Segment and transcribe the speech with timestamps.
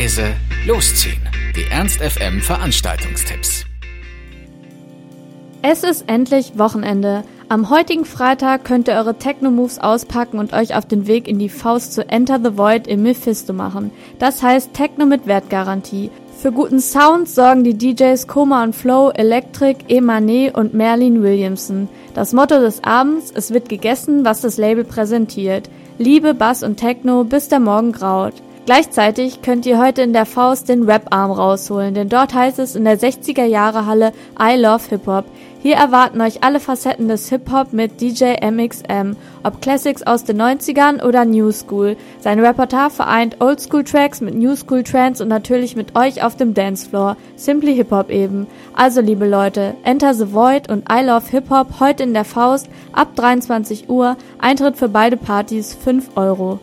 [0.00, 0.32] leise,
[0.66, 1.20] losziehen.
[1.54, 3.66] Die Ernst FM Veranstaltungstipps.
[5.60, 7.22] Es ist endlich Wochenende.
[7.50, 11.50] Am heutigen Freitag könnt ihr eure Techno-Moves auspacken und euch auf den Weg in die
[11.50, 13.90] Faust zu Enter the Void im Mephisto machen.
[14.18, 16.10] Das heißt Techno mit Wertgarantie.
[16.34, 21.90] Für guten Sound sorgen die DJs Koma und Flow, Electric, Emané und Merlin Williamson.
[22.14, 25.68] Das Motto des Abends, es wird gegessen, was das Label präsentiert.
[25.98, 28.32] Liebe, Bass und Techno, bis der Morgen graut.
[28.66, 32.84] Gleichzeitig könnt ihr heute in der Faust den Rap-Arm rausholen, denn dort heißt es in
[32.84, 35.24] der 60er Jahre Halle I Love Hip Hop.
[35.62, 41.02] Hier erwarten euch alle Facetten des Hip-Hop mit DJ MXM, ob Classics aus den 90ern
[41.02, 41.96] oder New School.
[42.20, 47.16] Sein Repertoire vereint Oldschool-Tracks mit New School Trends und natürlich mit euch auf dem Dancefloor.
[47.36, 48.46] Simply Hip-Hop eben.
[48.74, 53.16] Also liebe Leute, Enter the Void und I Love Hip-Hop heute in der Faust ab
[53.16, 54.16] 23 Uhr.
[54.38, 56.60] Eintritt für beide Partys 5 Euro.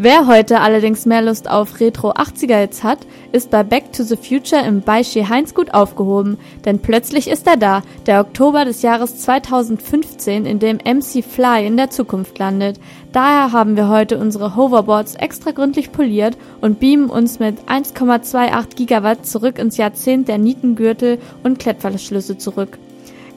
[0.00, 3.00] Wer heute allerdings mehr Lust auf Retro 80er Hits hat,
[3.32, 7.56] ist bei Back to the Future im Beischi Heinz gut aufgehoben, denn plötzlich ist er
[7.56, 12.78] da, der Oktober des Jahres 2015, in dem MC Fly in der Zukunft landet.
[13.10, 19.26] Daher haben wir heute unsere Hoverboards extra gründlich poliert und beamen uns mit 1,28 Gigawatt
[19.26, 22.78] zurück ins Jahrzehnt der Nietengürtel und Klettverschlüsse zurück.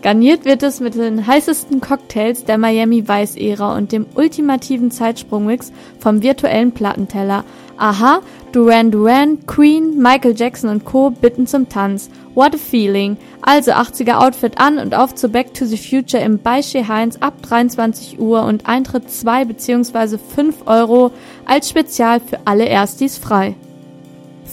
[0.02, 5.72] Garniert wird es mit den heißesten Cocktails der Miami Vice Ära und dem ultimativen Zeitsprungmix
[6.00, 7.44] vom virtuellen Plattenteller.
[7.78, 8.22] Aha,
[8.52, 11.12] Duran Duran, Queen, Michael Jackson und Co.
[11.12, 12.10] bitten zum Tanz.
[12.34, 13.18] What a feeling.
[13.42, 17.42] Also 80er Outfit an und auf zu Back to the Future im Beische Heinz ab
[17.44, 20.18] 23 Uhr und Eintritt 2 bzw.
[20.18, 21.12] 5 Euro
[21.46, 23.56] als Spezial für alle Erstis frei.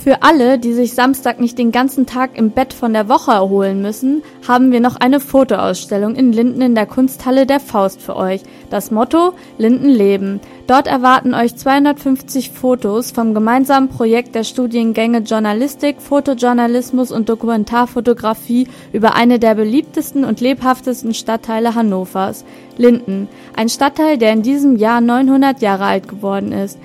[0.00, 3.82] Für alle, die sich Samstag nicht den ganzen Tag im Bett von der Woche erholen
[3.82, 8.42] müssen, haben wir noch eine Fotoausstellung in Linden in der Kunsthalle der Faust für euch.
[8.70, 10.40] Das Motto Linden leben.
[10.68, 19.16] Dort erwarten euch 250 Fotos vom gemeinsamen Projekt der Studiengänge Journalistik, Fotojournalismus und Dokumentarfotografie über
[19.16, 22.44] eine der beliebtesten und lebhaftesten Stadtteile Hannovers.
[22.76, 26.78] Linden, ein Stadtteil, der in diesem Jahr 900 Jahre alt geworden ist.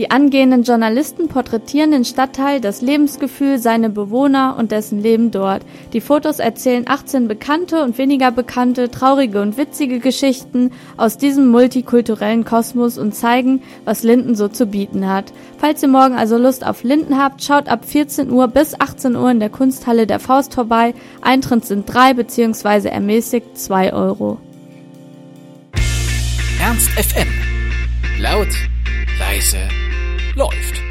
[0.00, 5.60] Die angehenden Journalisten porträtieren den Stadtteil, das Lebensgefühl, seine Bewohner und dessen Leben dort.
[5.92, 12.46] Die Fotos erzählen 18 bekannte und weniger bekannte, traurige und witzige Geschichten aus diesem multikulturellen
[12.46, 15.34] Kosmos und zeigen, was Linden so zu bieten hat.
[15.58, 19.30] Falls ihr morgen also Lust auf Linden habt, schaut ab 14 Uhr bis 18 Uhr
[19.30, 20.94] in der Kunsthalle der Faust vorbei.
[21.20, 22.88] Eintritt sind drei bzw.
[22.88, 24.38] ermäßigt zwei Euro.
[26.58, 27.28] Ernst FM.
[28.18, 28.48] Laut,
[29.18, 29.58] leise
[30.36, 30.89] läuft.